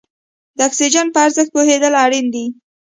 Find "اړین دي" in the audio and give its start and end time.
2.05-2.45